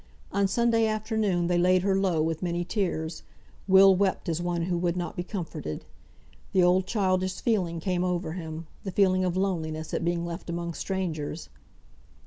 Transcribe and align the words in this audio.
On 0.31 0.47
Sunday 0.47 0.87
afternoon 0.87 1.45
they 1.45 1.59
laid 1.59 1.83
her 1.83 1.95
low 1.95 2.23
with 2.23 2.41
many 2.41 2.65
tears. 2.65 3.21
Will 3.67 3.93
wept 3.95 4.27
as 4.29 4.41
one 4.41 4.63
who 4.63 4.75
would 4.75 4.97
not 4.97 5.15
be 5.15 5.21
comforted. 5.21 5.85
The 6.53 6.63
old 6.63 6.87
childish 6.87 7.39
feeling 7.39 7.79
came 7.79 8.03
over 8.03 8.31
him, 8.31 8.65
the 8.83 8.89
feeling 8.89 9.23
of 9.23 9.37
loneliness 9.37 9.93
at 9.93 10.03
being 10.03 10.25
left 10.25 10.49
among 10.49 10.73
strangers. 10.73 11.49